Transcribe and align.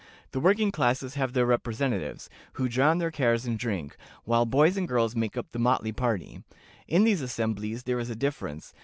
The 0.31 0.39
working 0.39 0.71
classes 0.71 1.13
have 1.13 1.33
their 1.33 1.45
representatives, 1.45 2.27
who 2.53 2.67
drown 2.67 2.97
their 2.97 3.11
cares 3.11 3.45
in 3.45 3.55
drink, 3.55 3.95
while 4.23 4.47
boys 4.47 4.75
and 4.75 4.87
girls 4.87 5.15
make 5.15 5.37
up 5.37 5.51
the 5.51 5.59
motley 5.59 5.91
party. 5.91 6.41
In 6.87 7.03
these 7.03 7.21
assemblies 7.21 7.83
there 7.83 7.99
is 7.99 8.09
a 8.09 8.15
difference. 8.15 8.73